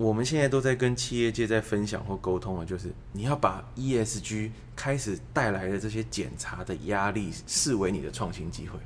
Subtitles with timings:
[0.00, 8.76] 我们现在都在跟企业界在分享或沟通啊，就是你要把 ESG 开始带来的这些检查的压力视为你的创新机会。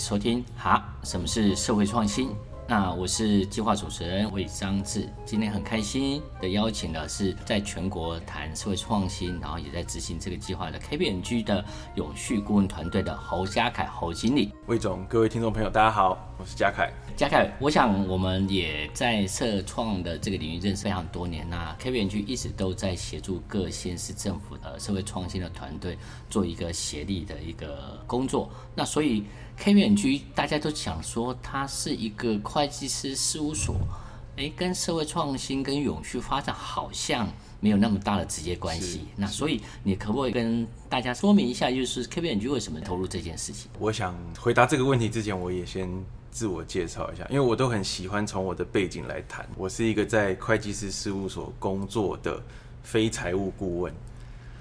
[0.00, 2.30] 收听，好，什么是社会创新？
[2.66, 11.62] 那我是计划主持人魏张志，今天很开心的邀请的是在全国谈社会创新，然后也在执行这个计划的 KBNG 的
[11.96, 14.54] 永续顾问团队的侯家凯侯经理。
[14.68, 16.90] 魏总，各位听众朋友，大家好，我是嘉凯。
[17.14, 25.98] 嘉凯，我想我们也在社创的这个领域认识非常多年，那 KPMG 一直都在协助各县市政府的社会创新的团队
[26.30, 29.24] 做一个协力的一个工作，那所以。
[29.62, 33.76] KPMG 大家都想说，它是一个会计师事务所，
[34.36, 37.28] 诶，跟社会创新跟永续发展好像
[37.60, 39.02] 没有那么大的直接关系。
[39.16, 43.70] 那所以你可不可以跟大家说明一下，就是 KPMG 为什么投入这件事情？
[43.78, 45.86] 我想回答这个问题之前，我也先
[46.30, 49.48] 自我介绍一下，因为我都很喜欢从我的背景来谈。
[49.56, 52.40] 我是一个在会计师事务所工作的
[52.82, 53.92] 非财务顾问。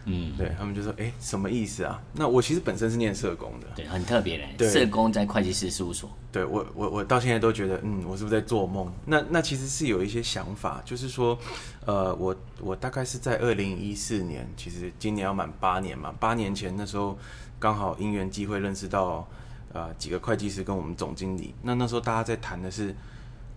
[0.05, 2.01] 嗯，对他们就说，哎，什么意思啊？
[2.13, 4.55] 那我其实本身是念社工的，对，很特别嘞。
[4.57, 8.91] 对，社工在会计师事务所，对我，我，我到现在都觉得，嗯，我是不是在做梦？
[9.05, 11.37] 那那其实是有一些想法，就是说，
[11.85, 17.15] 呃，我我大概是在二零一四年，其实今年要满八年嘛，八年前那时候
[17.59, 19.27] 刚好因缘机会认识到，
[19.71, 21.53] 呃，几个会计师跟我们总经理。
[21.61, 22.95] 那那时候大家在谈的是，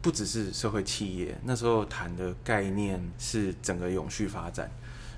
[0.03, 4.71] 不只是社会企业，那时候谈的概念是整个永续发展。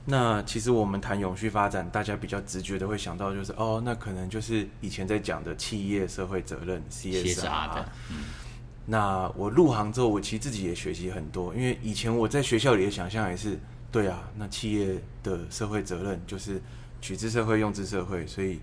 [0.06, 7.88] 那其实我们谈永续发展，大家比较直觉的会想到就是哦，那可能就是以前在讲的企业社会责任 CSR 的。
[8.10, 8.24] 嗯。
[8.86, 13.58] 那我入行之后，我其实自己也学习很多，因为以前我在学校里的想象也是，
[13.90, 16.62] 对啊，那企业的社会责任就是
[17.00, 18.60] 取之社会，用之社会，所以。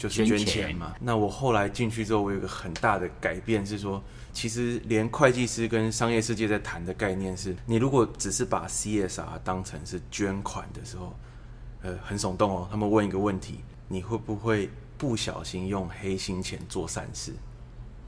[0.00, 0.94] 就是捐钱嘛。
[0.98, 4.02] 那我后来进去之后，我有一个很大的改变是说，
[4.32, 11.14] 其实连会计师跟商业世界在谈的概念是，你如果只是把 CSR 当成是捐款的时候，
[11.82, 12.68] 呃，很耸动哦。
[12.70, 17.34] 他们问一个问题：你会不会不小心用黑心钱做善事？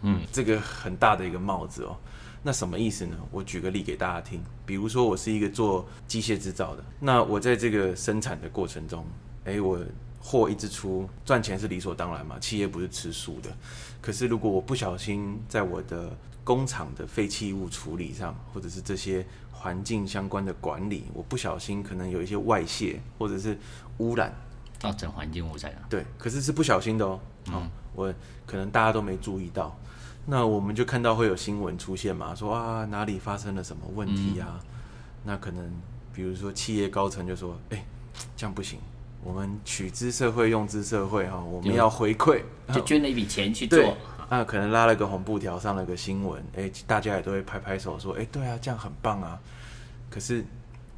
[0.00, 1.94] 嗯，这个很大的一个帽子哦。
[2.42, 3.16] 那什么意思呢？
[3.30, 4.42] 我举个例给大家听。
[4.64, 9.04] 比如说，我是一个做机械制造的，那我在这个生产的过程中，
[9.44, 9.78] 哎，我。
[10.22, 13.50] 货一直出，赚钱是理所当然嘛，企业不是吃素的。
[14.00, 23.58] 可是如果我不小心在我的工厂的废弃物处理上，或者是这些环境相关的管理，我不小心可能有一些外泄或者是
[23.98, 24.32] 污染，
[24.78, 25.72] 造成环境污染。
[25.90, 27.20] 对，可是是不小心的哦。
[27.48, 28.14] 嗯，哦，我
[28.46, 29.76] 可能大家都没注意到，
[30.26, 34.60] 那我们就看到会有新闻出现嘛，说啊哪里发生了什么问题啊？
[34.62, 34.66] 嗯，
[35.24, 35.68] 那可能
[36.12, 37.84] 比如说企业高层就说，哎，
[38.36, 38.78] 这样不行。
[39.22, 43.96] 我们取之社会，用之社会，哈，我们要回馈，就捐了一笔钱去做。
[44.28, 49.38] 那可能拉了个红布条，上了个新闻，哎，大家也都会拍拍手说，哎，对啊，这样很棒啊。
[50.08, 50.44] 可是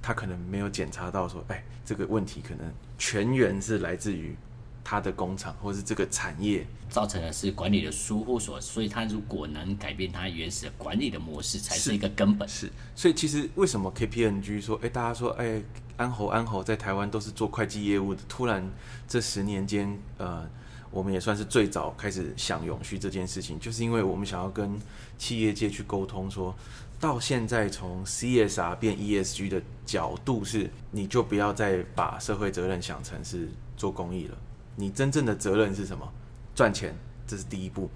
[0.00, 4.36] 他可能没有检查到说，哎，这个问题可能全员是来自于
[4.84, 12.48] 他的工厂，或是这个产业造成的是管理的疏忽所，所以他如果能改变他原始的管理的模式，才是一个根本。
[12.48, 15.60] 是，是，所以其实为什么 K P N G 说，哎，大家说，哎。
[15.96, 18.68] 安侯安侯在台湾都是做会计业务的，突然
[19.06, 20.44] 这十年间，呃，
[20.90, 24.76] 我们也算是最早开始想永续这件事情，就是因为我们想要跟
[25.16, 26.52] 企业界去沟通，说
[26.98, 34.36] 到现在从 CSR 变 ESG 的角度是，你就不要再把社会责任想成是做公益了，
[34.76, 36.06] 你真正的责任是什么？
[36.54, 36.94] 赚钱，
[37.26, 37.90] 这是第一步。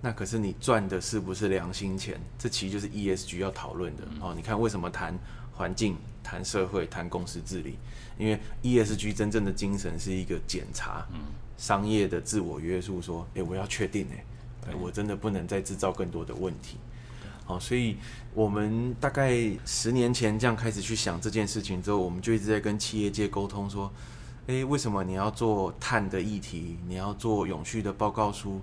[0.00, 2.20] 那可是你赚的是不是良心钱？
[2.38, 4.32] 这其实就是 ESG 要讨论的哦。
[4.34, 5.18] 你看为什么谈？
[5.54, 5.94] 环境
[6.24, 7.76] 谈社会谈公司治理，
[8.18, 11.20] 因为 ESG 真正的精神是一个检查，嗯，
[11.58, 14.06] 商业的自我约束，说，哎，我要确定，
[14.66, 16.78] 哎，我真的不能再制造更多的问题，
[17.44, 17.98] 好，所以
[18.32, 19.36] 我们大概
[19.66, 23.92] 十年前这样开始去想这件事情之后，我们就一直在跟企业界沟通说，
[24.48, 28.60] 哎，为什么你要做碳的议题，你要做永续的报告书？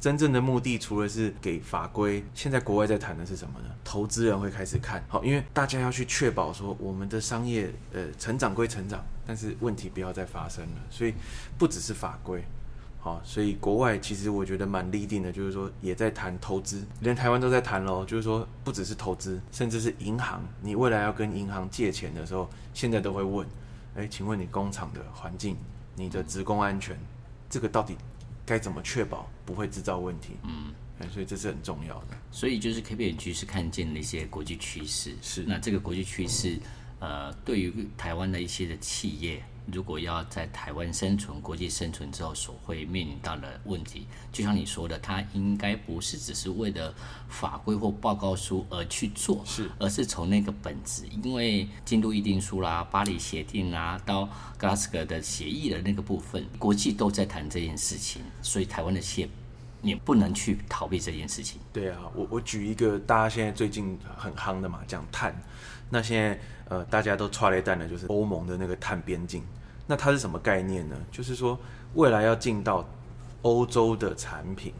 [0.00, 3.66] 真正的目的，除了是给法规，现在国外在谈的是什么呢？
[3.84, 10.76] 投资人会开始看好，因为大家要去确保说，我们的商业呃成长归成长，但是问题不要再发生了。
[10.90, 11.14] 所以
[11.56, 12.42] 不只是法规，
[12.98, 18.04] 好，所以国外其实我觉得蛮立定的，就是说也在谈投资，连台湾都在谈喽。
[18.04, 23.46] 就是说不只是投资，甚至是银行，你未来要跟银行借钱的时候，现在都会问，
[23.96, 25.56] 哎，请问你工厂的环境、
[25.94, 26.98] 你的职工安全，
[27.50, 27.96] 这个到底
[28.46, 30.36] 该怎么确保不会制造问题？
[30.44, 30.72] 嗯，
[31.10, 32.16] 所以这是很重要的。
[32.30, 36.58] 所以就是 KPMG 是看见了一些国际趋势，是那这个国际趋势，
[37.00, 39.42] 呃，对于台湾的一些的企业。
[39.66, 46.92] 如果要在台湾生存、国际生存之后，所会面临到的问题，就像你说的，它应该不是只是为了
[47.28, 54.28] 法规或报告书而去做，是，而是从那个本质，因为京都议定书啦、巴黎协定啦，到
[54.58, 59.28] 格拉斯哥的协议的那个部分，国际都在谈这件事情，所以台湾的企业
[59.82, 61.60] 也不能去逃避这件事情。
[61.72, 65.40] 对啊，我我举一个大家现在最近很夯的嘛，讲碳。
[65.90, 66.40] 那现在
[66.72, 69.42] 呃，大家都剉咧等的，就是欧盟的那个碳边境。
[69.86, 70.96] 那它是什么概念呢？
[71.10, 71.58] 就是说，
[71.92, 72.82] 未来要进到
[73.42, 74.72] 欧洲的产品，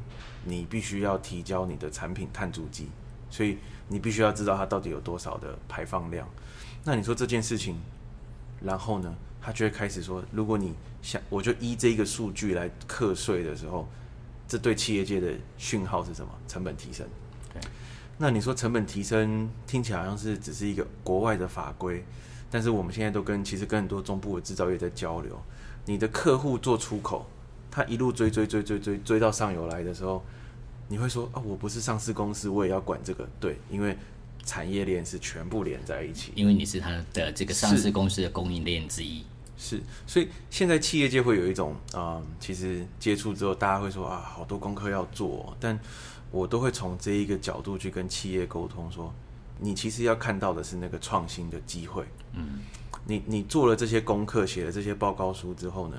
[0.42, 2.88] 你必须要提交你的产品碳足迹，
[3.28, 3.58] 所以
[3.88, 6.26] 你必须要知道它到底有多少的排放量。
[6.82, 7.78] 那你说这件事情，
[8.62, 10.72] 然后呢，他就会开始说，如果你
[11.02, 13.86] 想，我就依这个数据来课税的时候，
[14.48, 16.32] 这对企业界的讯号是什么？
[16.48, 17.06] 成本提升。
[18.18, 22.04] 那你说成本提升听起来好像是只是一个国外的法规，
[22.50, 25.36] 但是我们现在都跟其实跟很多中部的制造业在交流。
[25.86, 27.26] 你的客户做出口，
[27.68, 30.22] 他一路追追追追追追到上游来的时候，
[30.86, 33.28] 你会说啊，我不是上市公司，我也要管这个？
[33.40, 33.96] 对，因为
[34.44, 39.24] 产业链是全部连在一起，因为你是他的这个上市公司的供应链之一。
[39.56, 45.76] 是，所以现在企业界会有一种啊、嗯，其实接触之后，大家会说啊，好多功课要做，但。
[46.32, 49.12] 我都会从这一个角度去跟企业沟通，说，
[49.60, 52.04] 你其实要看到的是那个创新的机会。
[52.32, 52.60] 嗯，
[53.04, 55.96] 你你做了这些功课，写了这些报告书之后呢，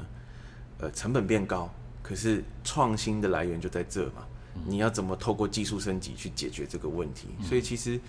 [0.79, 1.69] 呃，成本变高，
[2.01, 4.25] 可是创新的来源就在这嘛。
[4.65, 7.29] 你要怎么透过技术升级去解决这个问题？
[7.41, 7.99] 所以其实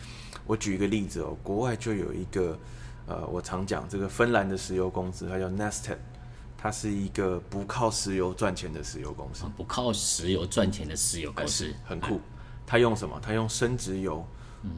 [0.46, 2.58] 我举一个例子哦，国外就有一个，
[3.06, 5.96] 呃，我常讲这个芬兰的石油公司，它叫 Neste。
[6.64, 12.18] 它是一个不靠石油赚钱的石油公司，不靠石油赚钱的石油公司，很酷。
[12.66, 13.20] 它用什么？
[13.22, 14.26] 它用生殖油。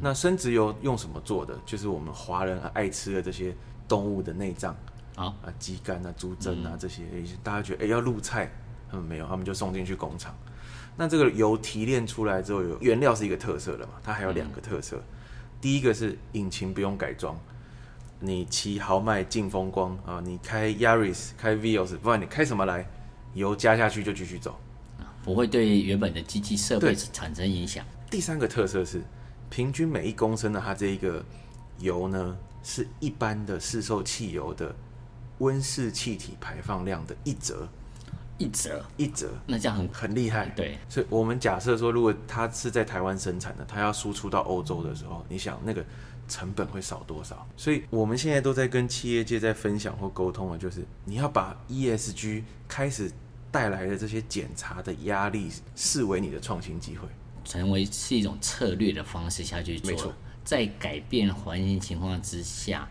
[0.00, 1.56] 那生殖油用什么做的？
[1.64, 3.54] 就是我们华人爱吃的这些
[3.86, 4.74] 动物的内脏
[5.14, 7.04] 啊，啊，鸡肝啊、猪胗啊这些。
[7.40, 8.50] 大家觉得哎要入菜，
[8.90, 10.36] 他们没有，他们就送进去工厂。
[10.96, 13.92] 那这个油提炼出来之后，有原料是一个特色的嘛？
[14.02, 15.00] 它还有两个特色，
[15.60, 17.38] 第一个是引擎不用改装。
[18.18, 22.88] 你骑豪迈劲风光啊，你开 Yaris 开 Vios，不管你开什么来，
[23.34, 24.58] 油加下去就继续走，
[25.22, 27.84] 不会对原本的机器设备产生影响。
[28.10, 29.02] 第三个特色是，
[29.50, 31.22] 平均每一公升的它这一个
[31.78, 34.74] 油呢，是一般的市售汽油的
[35.38, 37.68] 温室气体排放量的一折，
[38.38, 40.46] 一折一折，那这样很很厉害。
[40.56, 45.84] 对，所以我们假设说，如果它是在台湾生产的，它要输出到欧洲的时候，你想那个。
[46.28, 47.46] 成本会少多少？
[47.56, 53.11] 所以我们现在都在跟企业界在分享或沟通的，就是你要把 ESG 开始
[53.50, 57.08] 带来的这些检查的压力视为你的创新机会，
[57.44, 59.90] 成为是一种策略的方式下去做。
[59.90, 60.12] 没错，
[60.44, 62.88] 在改变环境情况之下，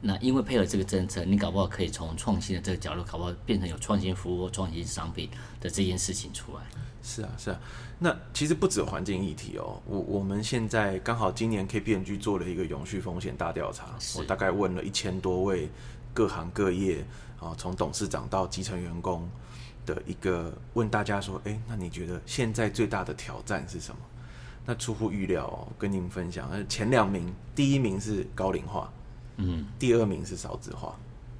[0.00, 5.28] 那因为配合这个政策，你搞不好可以从创新的这个角度，搞不好变成有创新服务或创新商品
[5.60, 6.62] 的这件事情出来。
[7.02, 7.60] 是啊，是啊。
[7.98, 13.86] 那其实不止环境议题哦，我我们现在刚好今年 KPMG 做了一个永续风险大调查，
[14.18, 15.70] 我大概问了一千多位
[16.12, 17.04] 各行各业
[17.40, 19.26] 啊，从董事长到基层员工
[19.86, 23.98] 的一个问大家说，哎，那你觉得现在最大的挑战是什么？
[24.66, 28.92] 那出乎预料哦，跟您分享，前两名，第一名是高龄化，
[29.36, 30.98] 嗯，第二名是少子化，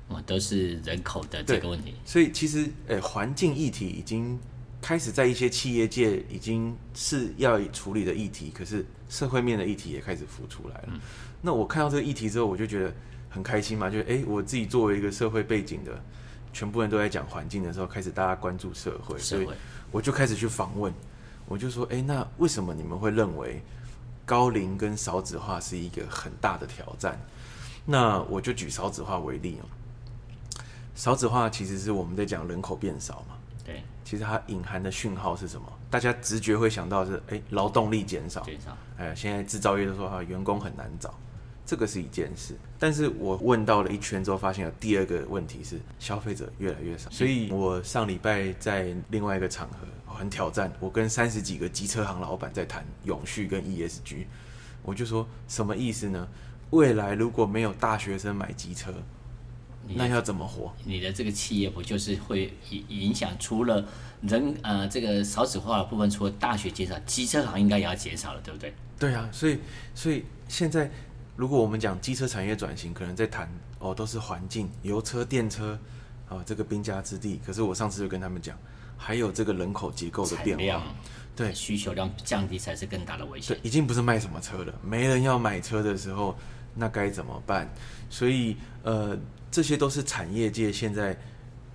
[0.09, 1.95] 哦，都是人口的这个问题。
[2.05, 4.39] 所以其实，哎，环境议题已经。
[4.79, 10.89] 开始在一些企业界已经是要处理的议题，可是社会面的议题也开始浮出来了。
[10.93, 11.01] 嗯、
[11.43, 12.95] 那我看到这个议题之后，我就觉得
[13.29, 16.01] 很开心嘛，就哎，我自己作为一个社会背景的，
[16.53, 19.57] 全部人都在讲环境的时候，开始大家关注社会，社会，所以
[19.91, 20.93] 我就开始去访问，
[21.49, 23.61] 我就说，哎，那为什么你们会认为
[24.25, 27.19] 高龄跟少子化是一个很大的挑战？
[27.87, 29.65] 那我就举少子化为例哦。
[30.95, 33.37] 少子化其实是我们在讲人口变少嘛。
[33.65, 35.67] 对，其实它隐含的讯号是什么？
[35.91, 38.77] 大家直觉会想到是，哎，劳动力减少，减少。
[38.97, 41.15] 哎，现在制造业都说啊，员工很难找，
[41.65, 42.57] 这个是一件事。
[42.79, 47.11] 但是我问到了一圈之后，发现有第二个问题是，消费者越来越少。
[47.11, 54.25] 所以我上礼拜在另外一个场合很挑战，我跟三十几个机车行老板在谈永续跟 ESG，
[54.83, 56.27] 我就说什么意思呢？
[56.71, 58.93] 未来如果没有大学生买机车，
[59.89, 60.75] 那要怎么活？
[60.85, 63.31] 你的这个企业不就是会影影响？
[63.39, 63.85] 除了
[64.23, 68.75] 人呃这个少子化的部分，除了大学减少，机车行应该也要减少了，对不对？
[68.99, 69.59] 对啊，所以
[69.95, 70.91] 所以现在
[71.37, 75.79] 如果我们讲机车产业转型，可能在谈哦，都是环境、油车、电车
[76.29, 77.41] 啊、哦，这个兵家之地。
[77.47, 78.59] 可是我上次就跟他们讲，
[78.97, 80.83] 还有这个人口结构的变化，
[81.37, 83.55] 对，需求量降低才是更大的危险。
[83.55, 86.35] 对，已经不是卖什么车了，没人要买车的时候，
[86.75, 87.71] 那该怎么办？
[88.09, 89.17] 所以呃，
[89.51, 91.15] 这些都是产业界现在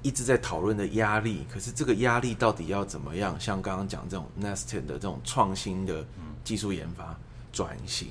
[0.02, 1.46] 一直在讨论的压力。
[1.48, 3.40] 可是这个压力到底要怎么样？
[3.40, 6.04] 像刚刚讲这种 nested 的这种创新的
[6.44, 7.16] 技术研发
[7.54, 8.08] 转型。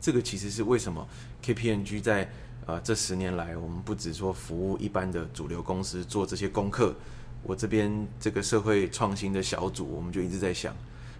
[0.00, 1.04] 这个其实是为什么
[1.44, 2.30] KPMG 在
[2.66, 6.94] 呃这十年来，我们不只说服务一般的主流公司做这些功课，
[7.42, 10.74] 我这边这个社会创新的小组，我们就一直在想，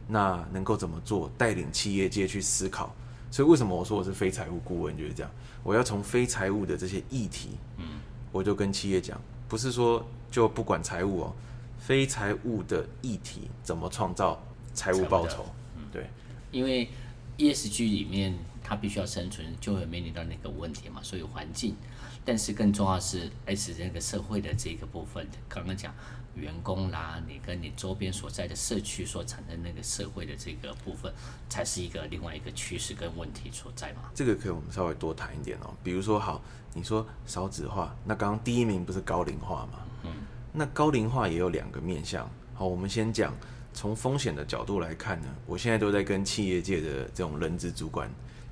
[0.07, 2.95] 那能够怎么做，带领企业界去思考。
[3.31, 5.31] 所以为什么我说我是非财务顾问，就是这样，
[5.63, 7.85] 我要从非财务的这些议题，嗯，
[8.33, 11.33] 我就跟企业讲，不是说就不管财务哦，
[11.79, 14.43] 非财务的议题怎么创造
[14.75, 15.45] 财务报酬，
[15.77, 16.07] 嗯，对，
[16.51, 16.89] 因为
[17.37, 18.35] ESG 里面。
[18.69, 21.01] 它必须要生存，就会面临到那个问题嘛。
[21.03, 21.75] 所以环境，
[22.23, 25.27] 但是更重要的是 S 那个社会的这个部分。
[25.49, 25.95] 刚刚讲
[26.35, 31.11] 员工啦，你跟你周边所在的社区所产生那个社会的这个部分，
[31.49, 34.03] 才是一个另外一个趋势跟问题所在嘛。
[34.15, 35.75] 这个可以我们稍微多谈一点哦。
[35.83, 36.43] 比如说，好，
[36.75, 39.81] 你说少子化，那刚刚第一名不是高龄化吗？
[40.05, 40.13] 嗯。
[40.53, 42.31] 那高龄化也有两个面向。
[42.55, 43.35] 好，我们先讲
[43.73, 48.11] 从风险的角度来看呢，我现在都在跟企业界的这种人资主管。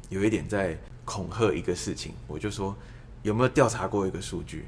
[0.09, 2.75] 有一点在恐吓一个事情，我就说
[3.23, 4.67] 有没有调查过一个数据？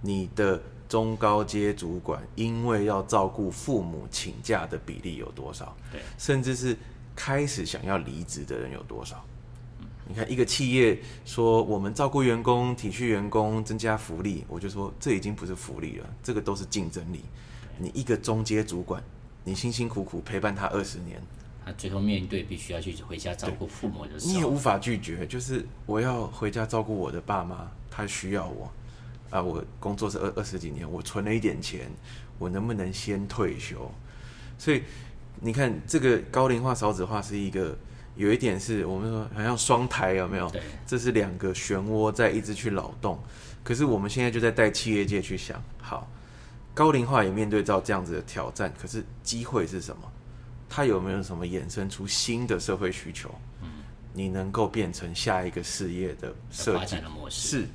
[0.00, 5.76] 你的中高阶主管因为要照顾父母请假的比例有多少？
[5.90, 6.76] 对，甚至是
[7.16, 9.24] 开始想要离职的人有多少？
[10.06, 17.24] 你看一个企业说我们照顾员工、体恤员工、增加福利，我就说这已经不是福利了，这个都是竞争力。
[17.76, 19.02] 你一个中阶主管，
[19.44, 21.20] 你辛辛苦苦陪伴他二十年。
[21.72, 25.26] 最后面对必须要去回家照顾父母的时候，你也无法拒绝。
[25.26, 28.70] 就是我要回家照顾我的爸妈，他需要我
[29.30, 29.42] 啊！
[29.42, 31.90] 我工作是二二十几年，我存了一点钱，
[32.38, 33.90] 我能不能先退休？
[34.58, 34.82] 所以
[35.40, 37.76] 你看，这个高龄化、少子化是一个
[38.16, 40.48] 有一点是我们说好像双台有没有？
[40.50, 43.18] 对，这是两个漩涡在一直去扰动。
[43.62, 46.10] 可是我们现在就在带企业界去想，好，
[46.72, 50.02] 高龄化也面对到这样子的挑战，可是机会是什么？
[50.68, 53.34] 它有没有什么衍生出新的社会需求？
[53.62, 53.68] 嗯，
[54.12, 57.60] 你能够变成下一个事业的设计的模式？
[57.60, 57.66] 是，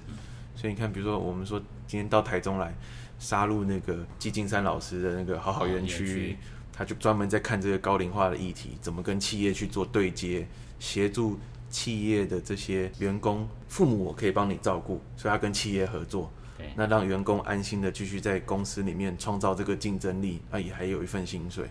[0.55, 2.73] 所以你看，比如说我们说今天到台中来
[3.19, 6.37] 杀入那个季金山老师的那个好好园区，
[6.71, 10.47] 他就专门在看这个高龄化的议题，怎么跟企业去做对接，
[10.79, 16.31] 协助企业的这些员工父母，我可以帮你照顾，所以他跟企业合作，
[16.75, 21.69] 那让员工安心的继续在公司里面创造这个竞争力，那也还有一份薪水。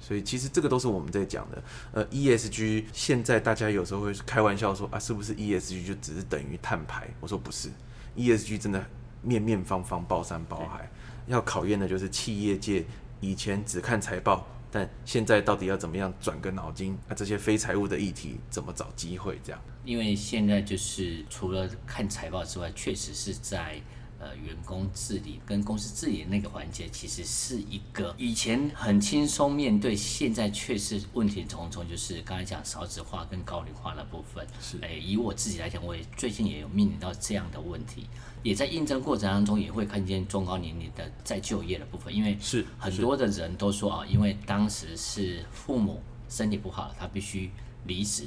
[0.00, 1.62] 所以其实这个都是我们在讲的。
[1.92, 7.08] 呃，ESG 现在大家有时候会开玩笑说啊，是不是 ESG 就只是等于碳排？
[7.20, 7.70] 我说不是
[8.16, 8.84] ，ESG 真的
[9.22, 10.90] 面面方方，包山包海。
[11.26, 12.84] 要考验的就是企业界
[13.20, 17.14] 以前只看财报，但现在到底要怎么样转个脑筋啊？
[17.14, 19.40] 这些非财务的议题怎么找机会？
[19.42, 19.60] 这样。
[19.84, 23.80] 因为现在就是除了看财报之外，确实是在。
[24.24, 31.86] 呃，员工治理跟公司治理的那个环节，其实是一个以前很轻松面对，现在却是问题重重。
[31.86, 34.46] 就是刚才讲少子化跟高龄化的部分。
[34.62, 38.06] 是，诶，以我自己来讲，我也最近也有面临到这样的问题，
[38.42, 46.00] 也在应征过程当中也会看见中高年龄的再就业的部分，因为是很多的人都说啊，因为当时是父母
[46.30, 47.50] 身体不好，他必须
[47.84, 48.26] 离职，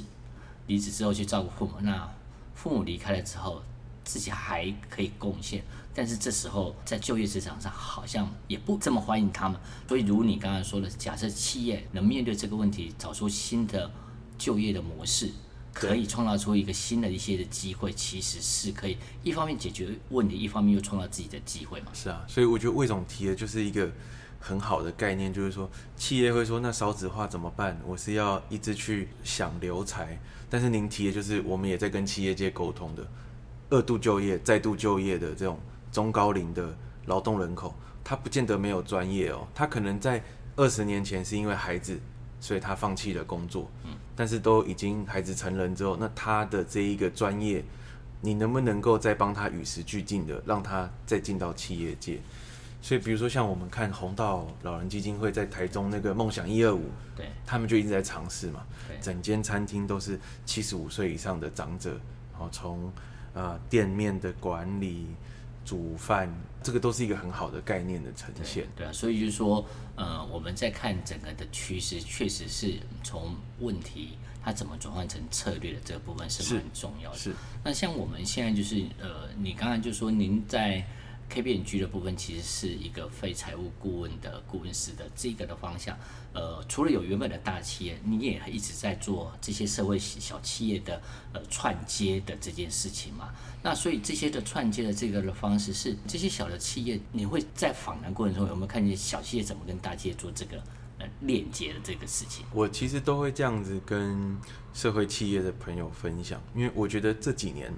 [0.68, 2.08] 离职之后去照顾父母，那
[2.54, 3.60] 父母离开了之后。
[4.04, 5.62] 自己还可以贡献，
[5.98, 9.60] 但是这时候在就业市场上好像也不这么欢迎他们。
[9.88, 13.90] 所以，如你刚才说的，假设企业能面对这个问题，找出新的
[14.38, 15.28] 就业的模式，
[15.72, 21.88] 可以创造出一个新的一些的机会，其实是可以一方面解决问题，一方面又创造自己的机会嘛。
[21.92, 23.90] 是啊，所以我觉得魏总提的就是一个
[24.38, 27.76] 很好的概念，就是说企业会说，那少子化怎么办？
[27.84, 30.16] 我是要一直去想留才，
[30.48, 33.04] 但是您提的就是我们也在跟企业界沟通的。
[33.70, 35.58] 二度就业、再度就业的这种
[35.90, 36.76] 中高龄的
[37.06, 40.22] 劳动人口，他不见得没有专业哦，他可能在
[40.56, 41.98] 二十年前是因为孩子，
[42.40, 43.70] 所以他放弃了工作。
[43.84, 47.64] 嗯，但是都已经孩子成人之后，那他的这一个专业，
[48.20, 52.20] 你能不能够再帮他与时俱进的，让他再进到企业界？
[52.80, 56.84] 所以，比如说像我们看红道老人基金会在台中那个梦想一二五，
[57.16, 61.90] 对，他们就一直在尝试嘛，对，整间餐厅都是七十五岁以上的长者，
[62.32, 62.86] 然后从
[63.34, 65.08] 啊、呃，店面的管理、
[65.68, 66.32] 煮饭，
[66.62, 68.64] 这个都是一个很好的概念的呈现。
[68.74, 69.62] 对，对啊，所以就是说，
[69.96, 72.72] 呃，我们在看整个的趋势，确实是
[73.04, 77.18] 从问题它怎么转换成策略的这个部分是蛮重要的。
[77.18, 77.30] 是。
[77.30, 80.82] 是那像我们现在就是呃，你刚才就说您在。
[81.30, 85.96] KPMG 的部分其实是一个非财务顾问的顾问师的这个的方向，
[86.32, 91.00] 呃，除了有原本的大企业，你也一直在做这些社会小企业的
[91.34, 93.28] 呃串接的这件事情嘛。
[93.62, 100.56] 那所以这些的串接的这个的方式是这些小的企业，你会在访谈过程中有没有看见小企业怎么跟大企业做这个
[100.98, 102.46] 呃链接的这个事情？
[102.54, 104.38] 我其实都会这样子跟
[104.72, 107.70] 社会企业的朋友分享，因为我觉得这几年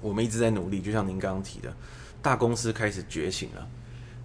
[0.00, 1.72] 我们一直在努力，就像您刚刚提的。
[2.22, 3.68] 大公司开始觉醒了，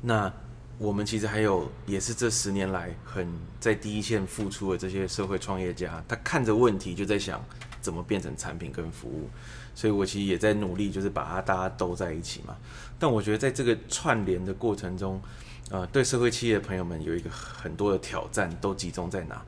[0.02, 0.34] 那
[0.78, 3.26] 我们其实还有，也是这十年来很
[3.62, 7.42] 在第一线付出的这些社会创业家，他看着问题就在想
[7.80, 9.30] 怎么变成产品跟服务，
[9.74, 12.58] 所以我其实也在努力，就是把它大家都在一起嘛。
[13.00, 15.22] 但我觉得在这个串联的过程中，
[15.70, 19.42] 呃，对社会企业的朋友们有一个很多的挑战，都集中在哪？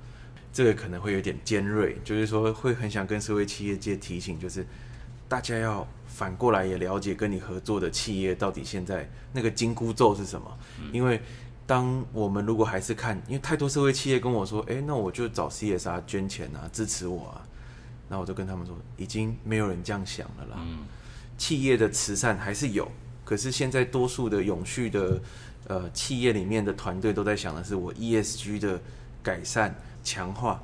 [0.54, 4.66] 这个可能会有点尖锐，就是说会很想跟社会企业界提醒，就是
[5.28, 5.86] 大家要。
[6.18, 10.58] 反过来也了解跟你合作的企业到底现在那个金箍咒是什么？
[10.92, 11.22] 因为
[11.68, 17.46] 当我们如果还是看，因为太多社会企业跟我说，诶，那我就找 CSR 捐钱啊，支持我啊，
[18.10, 20.58] 那我就跟他们说，已经没有人这样想了啦。
[21.38, 22.92] 企业的慈善还是有，
[23.24, 25.22] 可是现在多数的永续的
[25.68, 28.82] 呃企业里面的团队都在想的是我 ESG 的
[29.22, 30.60] 改善强化。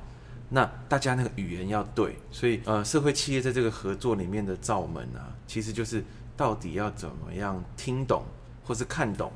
[0.56, 6.04] 那大家那个语言要对，所以呃，社会企业在这个合作里面的罩门啊，其实就是
[6.38, 8.24] 到底要怎么样听懂
[8.64, 9.32] 或是看懂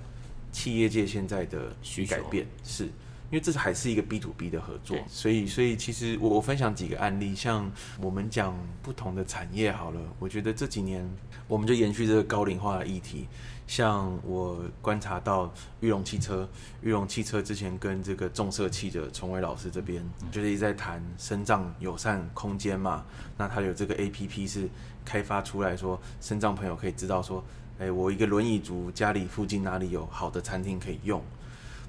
[0.51, 2.87] 企业界现在的需改变，是。
[3.29, 7.69] 因为这是还是一个 B to B 的合作，所以所以其实我我分享几个案例，像
[7.99, 11.05] 我们讲不同的产业好了，我觉得这几年
[11.45, 13.27] 我们就延续这个高龄化的议题。
[13.67, 16.47] 像我观察到玉龙汽车，
[16.81, 23.03] 玉龙汽车之前跟这个重色器的崇伟老师这边，就是一直在谈身障友善空间嘛。
[23.37, 24.69] 那他有这个 APP 是
[25.03, 27.43] 开发出来说，身障朋友可以知道说，
[27.77, 31.21] 哎，我一个轮椅族家里附近哪里有好的餐厅可以用。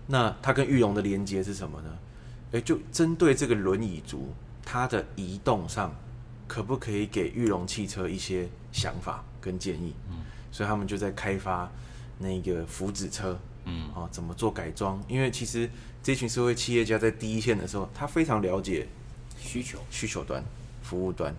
[0.08, 1.98] 那他跟玉龙的连接是什么呢？
[2.52, 5.94] 哎，就针对这个轮椅族，他的移动上
[6.48, 9.94] 可不可以给玉龙汽车一些想法跟建议？
[10.50, 11.70] 所以他们就在开发
[12.18, 15.02] 那个福祉车，嗯，哦，怎么做改装？
[15.08, 15.68] 因为其实
[16.02, 18.86] 这群社会企业家在第一线的时候，他非常了解
[19.38, 20.42] 需求、需求端、
[20.82, 21.34] 服务端。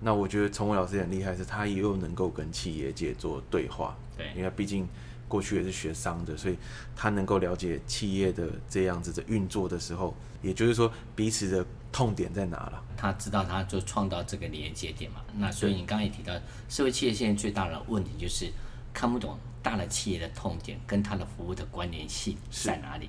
[0.00, 4.86] 那我觉得陈伟老师很厉害，是他也又能够跟企业界做对话，对，因为毕竟
[5.26, 6.56] 过去也是学商的，所以
[6.94, 12.82] 他能够了解企业的这样子的运作的时候，也就是说彼此的痛点在哪了。
[12.96, 15.20] 他知道，他就创造这个连接点嘛。
[15.38, 16.34] 那所以你刚才也提到，
[16.68, 18.50] 社会企业现在最大的问题就是
[18.92, 23.08] 看不懂大的企业的痛点跟它的服务的关联性在哪里。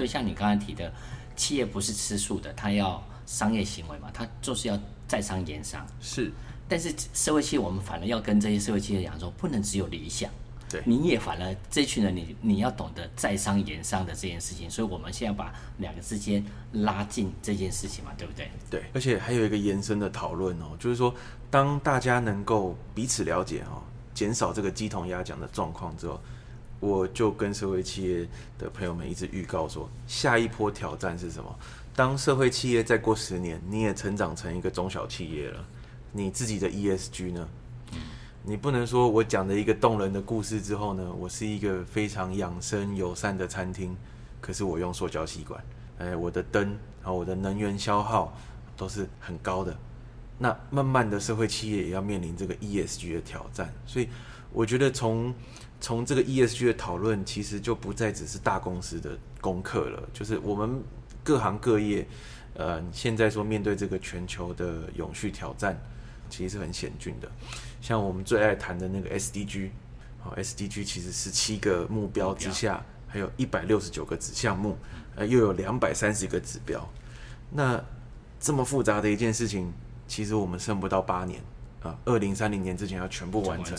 [0.00, 0.90] 所以像你刚才提的，
[1.36, 5.86] 企业不是吃素的，它要商业行为嘛，它就是要在商言商。
[6.00, 6.32] 是，
[6.66, 10.30] 但是社会企业我们反而要跟这些社会企业讲说，不能只有理想。
[10.70, 14.70] 对，你也反而这群人你，你你要懂得在商言商的这件事情。
[14.70, 18.50] 所以我们现在把两个之间拉近这件事情嘛，对不对？
[18.70, 21.14] 对，而且还有一个延伸的讨论哦，就是说，
[21.50, 23.82] 当大家能够彼此了解哦，
[24.14, 26.18] 减少这个鸡同鸭讲的状况之后。
[26.80, 28.26] 我就跟社会企业
[28.58, 31.54] 的朋友们一直预告说，下一波挑战是什么？
[31.94, 35.64] 当社会企业再过十年，你也成长成一个中小企业了，
[36.10, 37.48] 你自己的 ESG 呢？
[38.42, 43.94] 你不能说我讲了一个动人的故事之后呢，我是一个非常养生友善的餐厅，
[44.40, 45.62] 可是我用塑胶吸管，
[45.98, 48.34] 哎，我的灯，和我的能源消耗
[48.78, 49.76] 都是很高的。
[50.38, 54.08] 那慢慢的社会企业也要面临这个 ESG 的挑战，所以
[54.54, 55.34] 我觉得从
[55.80, 60.82] 从这个 ESG 的讨论，其实就不再只是大公司的功课了，就是我们
[61.24, 62.06] 各行各业，
[62.54, 65.80] 呃，现在说面对这个全球的永续挑战，
[66.28, 67.30] 其实是很险峻的。
[67.80, 69.70] 像我们最爱谈的那个 SDG，
[70.18, 74.76] 好，SDG 其实十七个目标之下，还有一百六十九个子项目，
[75.16, 76.86] 呃，又有两百三十个指标。
[77.50, 77.82] 那
[78.38, 79.72] 这么复杂的一件事情，
[80.06, 81.42] 其实我们剩不到八年
[81.82, 83.78] 啊，二零三零年之前要全部完成。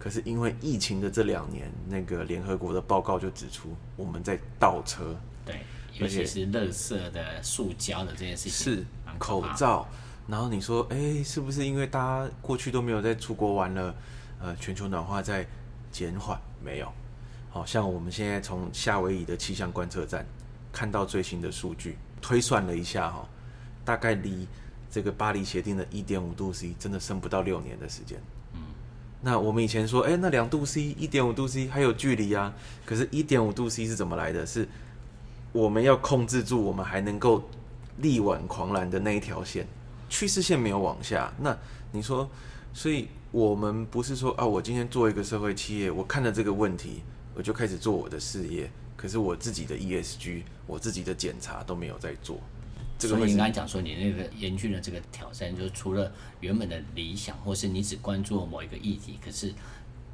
[0.00, 5.14] 可是因为疫情的这两年，那个联合国的报告就指出，我们在倒车。
[5.44, 5.60] 对，
[5.98, 8.52] 尤其是垃圾的、塑胶的这件事情。
[8.52, 8.84] 是
[9.18, 9.86] 口罩，
[10.26, 13.94] 然后你说，哎，是不是因为大家过去都没有在出国玩了？
[14.40, 15.46] 呃，全球暖化在
[15.92, 16.40] 减缓？
[16.64, 16.90] 没有。
[17.50, 20.24] 好像我们现在从夏威夷的气象观测站
[20.72, 23.28] 看到最新的数据，推算了一下哈，
[23.84, 24.48] 大概离
[24.90, 28.18] 这个巴黎协定的一点五度 C 真的剩不到六年的时间。
[29.22, 32.52] 那我们以前说，哎，那两度 C、一点五度 C 还有距离啊。
[32.84, 34.46] 可是，一点五度 C 是怎么来的？
[34.46, 34.66] 是
[35.52, 37.42] 我们要控制住，我们还能够
[37.98, 39.66] 力挽狂澜的那一条线，
[40.08, 41.32] 趋势线没有往下。
[41.40, 41.56] 那
[41.92, 42.28] 你说，
[42.72, 47.02] 所以我们不是说啊，我今天做一个社会企业，我看了这个问题。
[47.32, 52.38] 我就开始做我的事业，可是我自己的 ESG，我自己的检查都没有在做。
[53.00, 59.52] 这个、所以你刚才讲说，你那个严峻的这个挑战，就是除了原本的理想，或是你只关注某一个议题，可是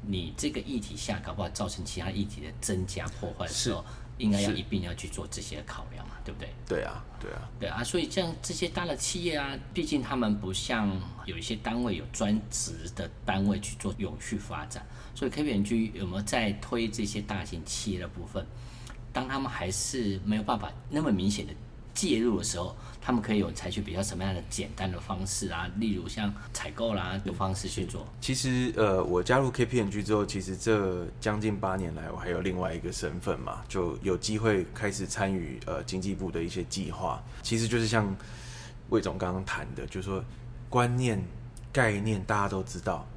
[0.01, 3.83] 你这个议题下，搞不好造成其他议题的增加破坏的时候，
[4.17, 6.49] 应该要一并要去做这些考量嘛，对不对？
[6.65, 7.83] 对啊，对啊，对啊。
[7.83, 10.89] 所以像这些大的企业啊，毕竟他们不像
[11.25, 14.85] 有一些单位有专职的单位去做永续发展。
[15.13, 18.45] 所以 KPMG 有没有在推这些大型企业的部分？
[19.11, 21.53] 当他们还是没有办法那么明显的
[21.97, 25.67] 介入的时候，他们可以有采取比较什么样的简单的方式啊？
[25.77, 28.05] 例如像采购啦的方式去做。
[28.21, 37.19] 其实呃，我加入 KPMG 之后，其实这将近八年来，我还有另外一个身份嘛，就有机会开始参与呃经济部的一些计划。
[37.41, 38.15] 其实就是像
[38.89, 40.23] 魏总刚刚谈的，就是说
[40.69, 41.19] 观念
[41.73, 43.07] 概念大家都知道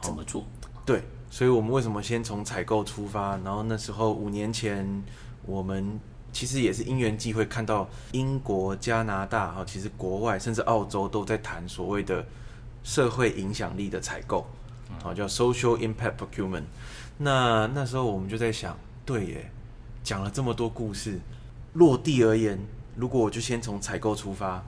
[0.00, 0.46] 怎么做，
[0.86, 1.02] 对。
[1.30, 3.36] 所以我们为什么先从采购出发？
[3.44, 5.04] 然后那时候五年前，
[5.44, 6.00] 我们
[6.32, 12.24] 其实也是因缘际会看到英国、加拿大哈，其实国外甚至澳洲都在谈所谓的
[12.82, 14.46] 社会影响力的采购，
[15.02, 16.64] 好，叫 social impact procurement。
[17.16, 19.50] 那那时候我们就在想，对耶，
[20.02, 21.18] 讲了这么多故事，
[21.72, 22.58] 落地而言，
[22.96, 24.64] 如果我就先从采购出发，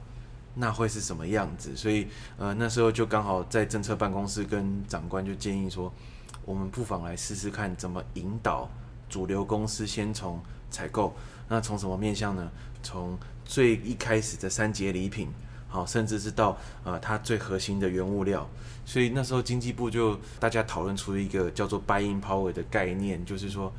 [0.54, 1.76] 那会是什么样子？
[1.76, 5.92] 所以呃，那时候就刚好在政策办公室跟长官就建议说。
[6.46, 8.68] 我们不妨来试试看，怎么引导
[9.08, 11.14] 主流公司先从采购，
[11.50, 12.48] 那从什么面向呢？
[12.80, 15.28] 从最一开始的三节礼品，
[15.68, 18.48] 好，甚至是到呃它最核心的原物料。
[18.86, 23.72] 所以那时候经济部就大家讨论出一个叫做 Buying Power 的概念，就是说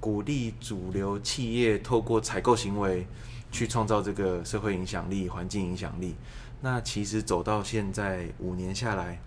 [0.00, 3.06] 鼓励主流企业透过采购行为
[3.52, 6.16] 去创造这个社会影响力、环境影响力。
[6.60, 9.20] 那其实走到现在五年下来。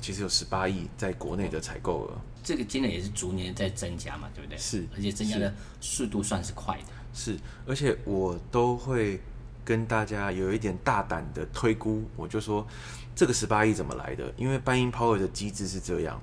[0.00, 4.58] 其实有十八亿在国内的采购额，这个金额也是逐年在增加嘛，对不对？
[4.58, 6.84] 是，而且增加的速度算是快的。
[7.12, 9.20] 是，而且我都会
[9.64, 12.66] 跟大家有一点大胆的推估，我就说
[13.14, 14.32] 这个十八亿怎么来的？
[14.36, 16.20] 因为 Buying Power 的机制是这样，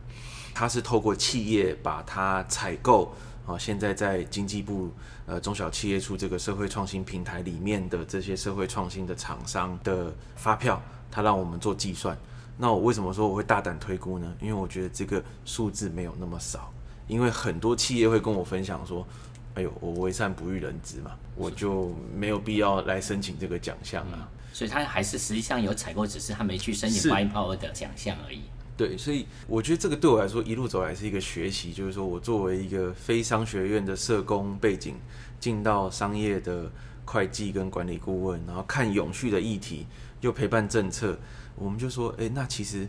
[0.53, 3.13] 它是透过企业把它采购
[3.45, 4.91] 啊，现在在经济部
[5.25, 12.17] 呃中小企业处这个社会创新平台里面的这些社会创新的厂商的发票，它让我们做计算。
[12.57, 14.35] 那我为什么说我会大胆推估呢？
[14.41, 16.73] 因为我觉得这个数字没有那么少，
[17.07, 19.07] 因为很多企业会跟我分享说
[19.55, 28.41] ：“哎呦，我为善不欲人知嘛，我就没有必要来申请这个奖项啊。”所以他还是实际上有采购，只是他没去申请 Buying Power 的奖项而已。
[28.75, 34.95] 对，所以我觉得这个对我来说一路走来是一个学习，就是说我作为一个非商学院的社工背景，
[35.39, 36.69] 进到商业的
[37.05, 39.85] 会计跟管理顾问，然后看永续的议题，
[40.21, 41.17] 又陪伴政策。
[41.55, 42.87] 我们就说，哎，那其实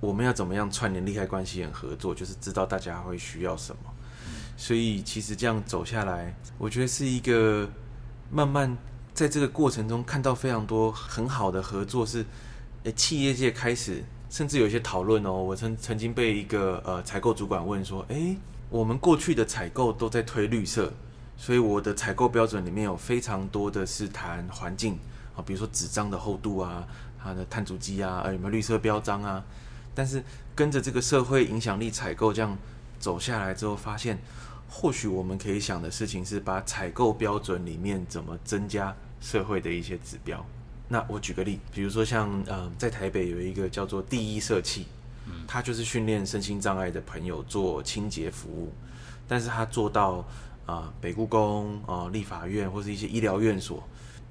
[0.00, 3.94] 我们要怎么样串联利害关系人合作，就是知道大家会需要什么。
[4.58, 7.66] 所以其实这样走下来，我觉得是一个
[8.28, 8.76] 慢慢
[9.14, 12.26] 在这个过程中看到非常多很好的合作，是
[12.82, 15.32] 诶，企业界开始甚至有一些讨论哦。
[15.32, 18.36] 我曾曾经被一个呃采购主管问说，诶，
[18.68, 20.92] 我们过去的采购都在推绿色，
[21.36, 24.98] 所以我的采购标准里面有非常多的是谈环境
[25.36, 26.86] 啊，比如说纸张的厚度啊。
[27.20, 29.44] 它的碳足迹啊，有没有绿色标章啊？
[29.92, 30.22] 但是
[30.54, 32.56] 跟着这个社会影响力采购这样
[33.00, 34.16] 走下来之后，发现
[34.68, 40.44] 或许我们可以想的事情是把采购标准里面怎么增加社会的一些指标。
[40.88, 44.86] 那我举个例，比如说像呃，在台北有一个叫做第一社企，
[45.46, 48.72] 它就是训练身心障碍的朋友做清洁服务，
[49.26, 50.24] 但是他做到
[50.64, 53.82] 啊、呃、北故宫啊、呃、立法院或是一些医疗院所，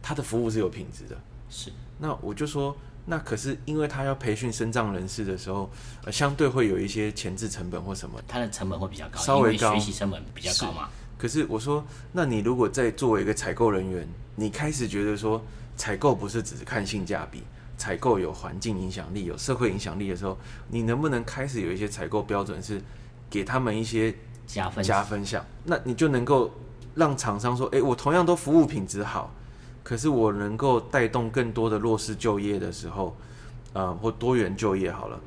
[0.02, 1.18] 他的服务是有品质的。
[1.50, 1.72] 是。
[2.00, 2.76] 那我就说，
[3.10, 5.70] 那可是因为他要培训身障人士的时候，
[6.04, 10.90] 呃，相对会有一些前置成本或什么，他的成本会比较高，稍微高，学习成本比较高嘛。
[11.18, 15.42] 可是我说，那你如果在作为一个采购人员，你开始觉得说，
[15.78, 17.44] 采购不是只是看性价比，
[17.78, 22.82] 采购有环境影响力、有社会影响力的时候，你能不能开始有一些采购标准是
[23.30, 24.14] 给他们一些
[24.46, 25.46] 加分加分项？
[25.64, 26.52] 那你就能够
[26.94, 29.34] 让厂商说，哎，我同样都服务品质好。
[29.88, 33.16] 可是我能够带动更多的弱势就业的时候，
[33.72, 35.18] 呃，或多元就业好了，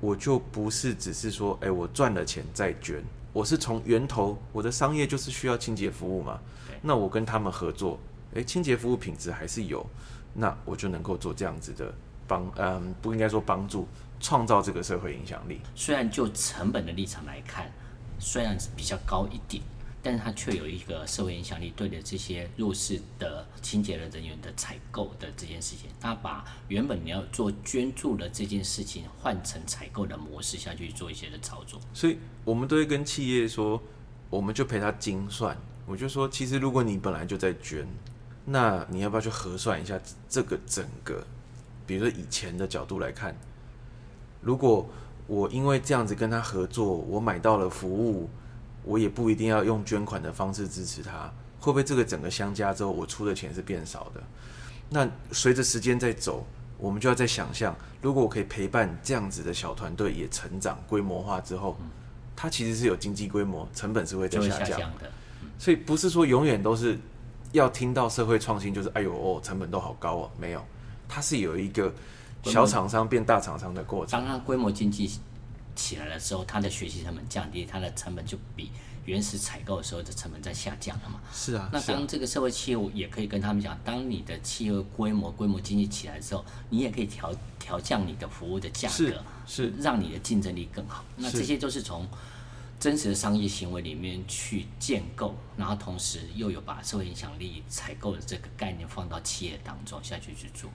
[0.00, 6.40] 我就不是只是说，哎，我赚了钱再捐，我是从源头，我的商业就是需要清洁服务嘛，
[6.80, 8.00] 那我跟他们合作，
[8.34, 9.84] 哎，清洁服务品质还是有，
[10.32, 11.92] 那我就能够做这样子的
[12.26, 13.86] 帮，嗯，不应该说帮助，
[14.18, 15.60] 创造这个社会影响力。
[15.74, 17.70] 虽然就成本的立场来看，
[18.18, 19.62] 虽然是比较高一点。
[20.06, 31.80] 但是它却有一个社会影响力，对的这些弱势的清洁的人员的采购的这件事情，他把原本你要做捐助的这件事情换成采购的模式下去做一些的操作。
[31.92, 33.82] 所以我们都会跟企业说，
[34.30, 35.58] 我们就陪他精算。
[35.86, 37.84] 我就说，其实如果你本来就在捐，
[38.44, 41.26] 那你要不要去核算一下这个整个，
[41.84, 43.36] 比如说以前的角度来看，
[44.40, 44.88] 如果
[45.26, 48.30] 我因为这样子跟他合作，我买到了服务。
[48.86, 54.22] 我也不一定要用捐款的方式支持他，会不会这个整个相加之后，我出的钱是变少的？
[54.88, 56.46] 那随着时间在走，
[56.78, 61.76] 我们就要在想象，如果我可以陪伴这样子的小团队也成长规模化之后，
[62.36, 65.10] 它其实是有经济规模，成本是会在下降的。
[65.58, 66.96] 所以不是说永远都是
[67.50, 70.64] 要听到社会创新，就是哎呦哦，成本都好高哦，没有，
[71.08, 71.92] 它是有一个
[72.44, 74.20] 小厂商变大厂商的过程。
[74.20, 75.18] 当它规模经济。
[75.76, 78.70] 起来了之后，它的学习成本降低，它的成本就比
[79.04, 81.20] 原始采购的时候的成本在下降了嘛。
[81.32, 81.70] 是啊。
[81.72, 91.04] 那当这个社会企业也可以跟他们讲，当你的企业规模规模经济起来的时候，你也可以调调降你的服务的价格，是，是让你的竞争力更好。
[91.16, 92.08] 那这些都是从
[92.80, 100.70] 真实的商业行为里面去建构，然后同时又有把社会影响力采购的这个概念放到企业当中下去去做。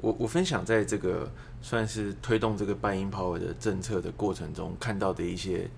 [0.00, 5.68] 我我分享在这个算是推动这个 Buy in Power 的政策的过程中看到的一些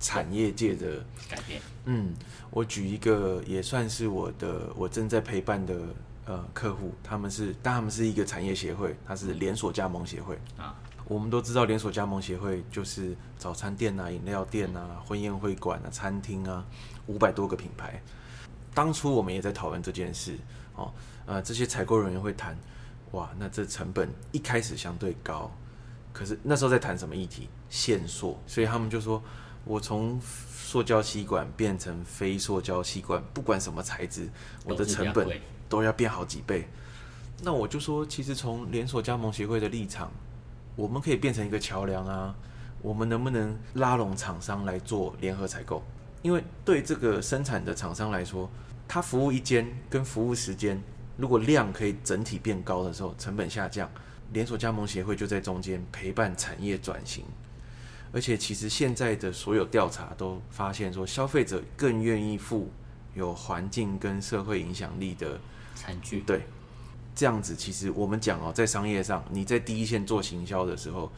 [0.00, 1.60] 产业界的改变。
[1.84, 2.14] 嗯，
[2.50, 5.74] 我举一个也算是我的我正在陪伴的
[6.26, 10.74] 呃客户，他们是但他们是一个产业协会，它是连锁加盟协会啊。
[11.06, 16.64] 我们都知道连锁加盟协会就是早餐店啊、饮料店啊、婚宴会馆啊、餐厅啊，
[17.06, 18.00] 五百多个品牌。
[18.72, 20.36] 当初我们也在讨论这件事
[20.76, 20.92] 哦，
[21.26, 22.56] 呃，这些采购人员会谈。
[23.12, 25.50] 哇，那这成本一开始相对高，
[26.12, 27.48] 可是那时候在谈什么议题？
[27.68, 29.20] 限塑，所以他们就说，
[29.64, 34.28] 我从塑胶吸管变成非塑胶吸管，不管什么材质，
[34.64, 35.28] 我的成本
[35.68, 36.68] 都要变好几倍。
[37.42, 40.10] 那我就说，其实从连锁加盟协会的立场，
[40.76, 42.34] 我们可以变成一个桥梁啊，
[42.80, 45.82] 我们能不能拉拢厂商来做联合采购？
[46.22, 48.48] 因为对这个生产的厂商来说，
[48.86, 50.80] 他服务一间跟服务时间。
[51.20, 53.90] 如果量可以整体变高的时候，成本下降，
[54.32, 57.24] 连锁加盟协会就在中间陪伴产业转型。
[58.12, 62.70] 而且，其实现在的所有调查都发现说，消费者更愿意付
[63.14, 65.38] 有环境跟社会影响力的
[65.74, 66.20] 餐具。
[66.20, 66.42] 对，
[67.14, 71.12] 这样子其实我们讲哦，在商业上，你在第一线做行销的时候，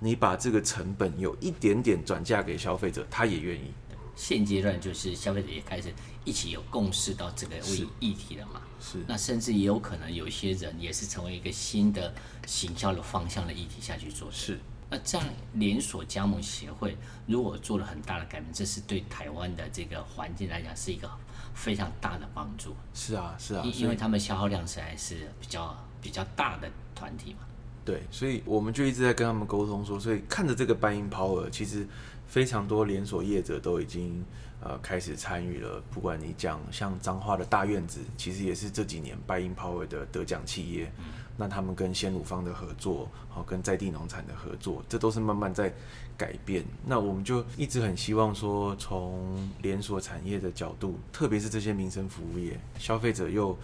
[0.00, 3.74] 你把这个成本有一点点转嫁给消费者，他也愿意。
[4.18, 8.60] 现阶段就是消费者也开始一起有共识到这个议议题了嘛？
[8.80, 8.98] 是。
[9.06, 12.12] 那甚至也有可能有一些人也是成为一个新的
[12.44, 14.54] 行销的方向的议题下去做事。
[14.54, 14.60] 是。
[14.90, 21.08] 那这样连锁加盟协会如果做了很大的改变，这是对台湾的这个环境来讲是一个
[21.54, 22.74] 非常大的帮助。
[22.92, 23.62] 是啊，是啊。
[23.64, 27.46] 因因为他们消耗量实在是比较比较大的团体嘛。
[27.84, 31.86] 对，所以我们就一直在跟他们沟通说，所以看着这个 Buy in Power，其实。
[32.28, 34.22] 非常多连锁业者都已经
[34.60, 40.92] 呃开始参与了，不管你讲像彰化的大院子，其实也是这几年 Buy in Power 的得奖企业。
[40.98, 41.04] 嗯、
[41.38, 45.72] 那他们跟鲜乳方的合作，好跟在地农产的合作，这都是慢慢在
[46.18, 46.62] 改变。
[46.84, 53.56] 那我们就一直很希望说，从连锁产业的角度，特别是这些民生服务业，消费者又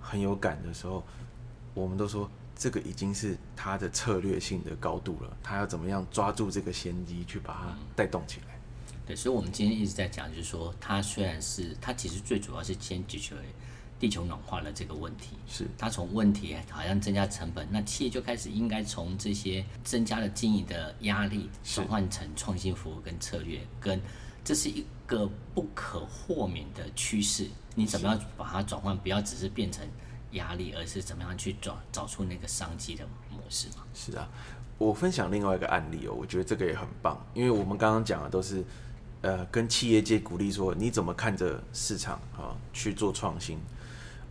[0.00, 1.04] 很有感的时候，
[1.74, 2.28] 我们都说。
[2.60, 8.60] 这个已经是他的策略性的高度了，他要怎么样抓住这个先机去把它带动起来？
[9.06, 13.34] 对，所以，我们今天一直在讲，就是说，它虽然是它其实最主要是先解决
[13.98, 23.98] 地球暖化的这个问题，是它从问题好像增加成本，那企业就开始应该从这些增加了经营的压力转换成创新服务跟策略，跟
[24.44, 29.88] 这是一个不可豁免的趋势，你怎么样把它转换，不要只是变成。
[30.32, 33.84] 压力，而是怎么样去找找出那个商机的模式嘛？
[33.92, 34.28] 是啊，
[34.78, 38.64] 我分享另外一个案例哦，我觉得这个也很棒，因为我们刚刚讲的都是，
[39.22, 43.58] 呃，跟企业界鼓励说你怎么看着市场啊去做创新，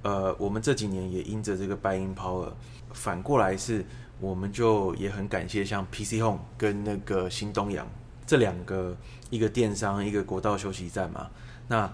[0.01, 2.51] 呃，我们这几年也因着这个 Buy in Power，
[2.93, 3.85] 反过来是，
[4.19, 7.88] 我们就也很感谢像 PC Home 跟那个新东阳
[8.25, 8.95] 这两个，
[9.29, 11.29] 一个电商，一个国道休息站嘛，
[11.67, 11.91] 那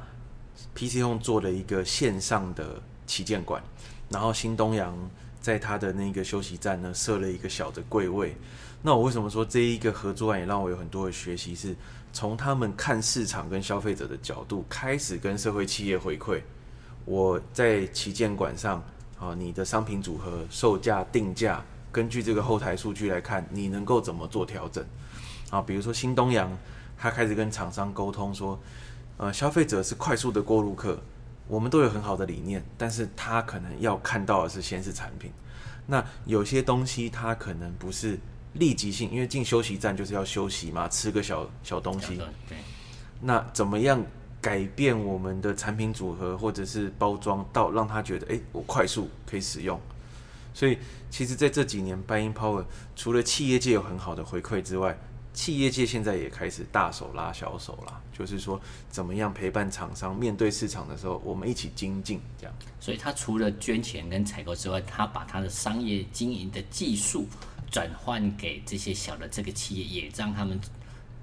[0.73, 3.61] PC Home 做了一个线上的旗舰馆。
[4.09, 4.95] 然后新东阳
[5.41, 8.35] 在他的那个休息站呢设了一个小的柜位。
[8.81, 11.55] 那我为什么说这一个合作案也让我有很多的学习？
[11.55, 11.75] 是
[12.13, 16.41] 从他们看市场跟消费者的角度开始跟社会企业回馈。
[17.03, 18.83] 我在旗舰馆上
[19.19, 24.85] 啊，你的商品组合、售价、定价，根据这个后台数据来看，你能够怎么做调整？
[25.49, 26.55] 啊，比如说新东阳，
[26.97, 28.59] 他开始跟厂商沟通说，
[29.17, 30.99] 呃，消费者是快速的过路客，
[31.47, 35.31] 我们都有很好的理念，但是他可能要看到的是先是产品。
[35.87, 38.19] 那有些东西他可能不是。
[38.57, 42.15] 立即性，因为进休息站就是要休息嘛，吃个小小东西。
[42.47, 42.57] 对。
[43.19, 44.01] 那怎么样
[44.39, 49.77] 改变我们的产品组合或者是包装，到让他觉得，哎，我快速可以使用。
[50.53, 50.77] 所以，
[51.09, 52.63] 其实在这几年，Buying Power
[52.95, 54.97] 除了企业界有很好的回馈之外，
[55.35, 62.55] 企业界现在也开始大手拉小手了，就是说，怎么样陪伴厂商面对市场的时候，我们一起精进这样。
[62.79, 67.27] 所以，他除了捐钱跟采购之外，他把他的商业经营的技术。
[67.71, 70.57] 转换给这些小的这个企业，也让他们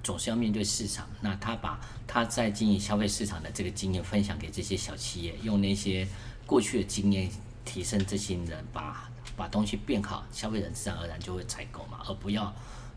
[0.03, 1.09] 总是要面对市场。
[1.19, 6.07] 那他把他在经营消费市场的这个经验分享给这些小企业，用那些
[6.45, 7.31] 过去的经验
[7.65, 12.53] 提升这些人，把把东西变好，消费者自然而然就会采购嘛，而不要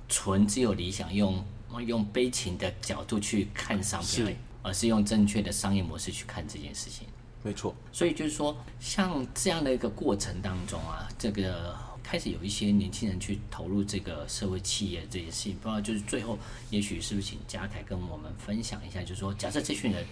[0.08, 1.44] 纯只有理想用
[1.86, 7.08] 用悲情的角度去看商品，是而是用正确的商业模式去看这件事情。
[7.44, 11.76] 没错，所以就是说，像这样的一个过程当中啊，这个。
[12.08, 16.38] 开始有一些年轻人去投入这个社会企业这件事情，不知道就是最后，
[16.70, 20.06] 也许是不是请嘉凯跟我们分享一下，就是说，假设这群人，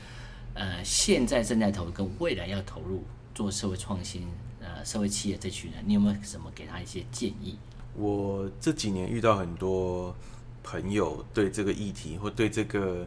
[0.56, 3.04] 呃，现在正在投入跟未来要投入
[3.36, 4.28] 做社会创新，
[4.60, 7.60] 呃，社会企业这群人，你有没有什么给他一些建议？
[7.96, 10.16] 我这几年遇到很多
[10.64, 13.06] 朋友对这个议题或对这个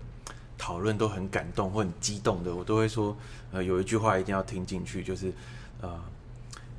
[0.57, 3.17] 讨论都很感动或很激动的，我都会说，
[3.53, 5.33] 呃，有一句话一定要听进去，就是，
[5.81, 6.01] 呃，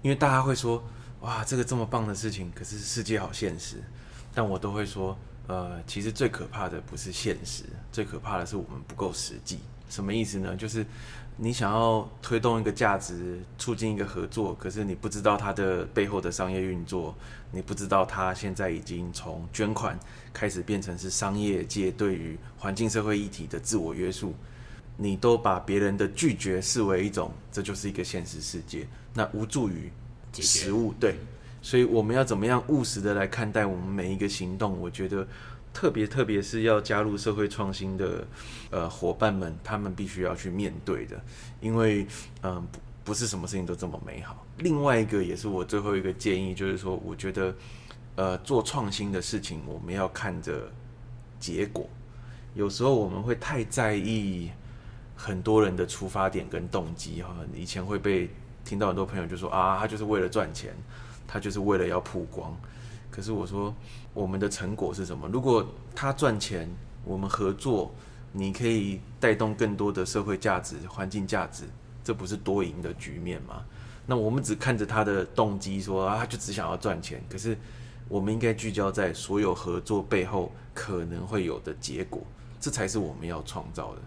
[0.01, 0.83] 因为大家会说。
[1.21, 3.77] 哇，这个这么棒的事情，可是世界好现实。
[4.35, 5.17] 但我都会说，
[5.47, 9.57] 呃，其实最可怕的不是现实，最可怕的是我们不够实际。
[9.89, 10.55] 什么意思呢？
[10.55, 10.85] 就是
[11.35, 17.15] 你想要推动一个价值，促进一个合作，可是你不知道它的背后的商业运作，
[17.51, 19.97] 你不知道它现在已经从捐款
[20.33, 24.33] 开始变成是商业界对于环境社会议题的自我约束，
[24.97, 29.91] 你都把别人的拒绝视为一种，这就是一个现实世界，那无助于。
[30.39, 31.15] 实物对，
[31.63, 34.79] 所以我们要怎么样务实的来看待我们每一个行动？
[34.79, 35.27] 我觉得
[35.77, 38.25] 特别特别是要加入社会创新的
[38.71, 41.21] 呃伙伴们，他们必须要去面对的，
[41.61, 42.07] 因为
[42.41, 44.43] 嗯、不不是什么事情都这么美好。
[44.57, 47.53] 另外一个也是我最后一个建议，就是说我觉得
[48.15, 50.67] 呃做创新的事情，我们要看着
[51.39, 51.87] 结果。
[52.55, 54.49] 有时候我们会太在意
[55.15, 58.31] 很多人的出发点跟动机哈，以前会被。
[58.65, 60.75] 听到很多朋友就说啊，他就是为了赚钱，
[61.25, 62.53] 他就是为了要曝光。
[63.17, 63.73] 可是我说，
[64.13, 65.27] 我们的成果是什么？
[65.33, 66.69] 如果他赚钱，
[67.03, 67.91] 我们合作，
[68.31, 71.63] 你可以带动更多的社会价值、环境价值，
[72.03, 73.65] 这不是多赢的局面吗？
[74.05, 77.19] 那我们只看着他的动机说啊，他就只想要赚钱。
[77.27, 77.57] 可是
[78.07, 82.21] 我们应该聚焦在所有合作背后可能会有的结果。
[82.59, 84.01] 这才是我们要创造的，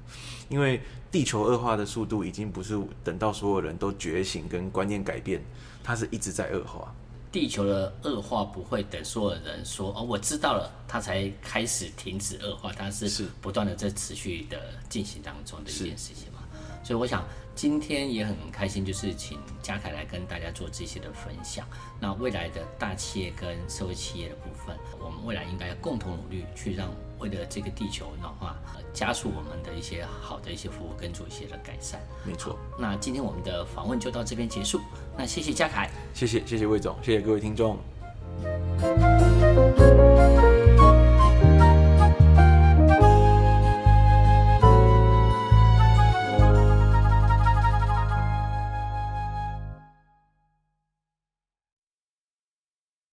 [0.49, 5.43] 因为地球恶化的速度已经不是等到所有人都觉醒跟观念改变，
[5.83, 6.95] 它是一直在恶化。
[7.33, 16.41] 地球的恶化不会等所有人说哦，我知道了，它才开始停止恶化，它是不断的在持续的进行当中的一件事情嘛。
[16.83, 21.67] 所以我想今天也很开心，就是请嘉凯来跟大家做这些的分享。
[22.01, 26.91] 那未来的大企业跟社会企业的部分，我们未来应该要共同努力去让。
[27.21, 28.57] 为了这个地球暖化，
[28.93, 32.01] 加速我们的一些好的一些服务跟做一些的改善。
[32.25, 32.59] 没错。
[32.79, 34.81] 那今天我们的访问就到这边结束。
[35.17, 37.79] 那谢谢嘉凯，谢谢谢谢魏总，谢谢各位听众。